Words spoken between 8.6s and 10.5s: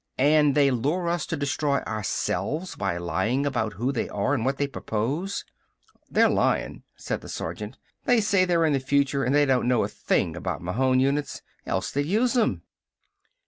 in the future and they don't know a thing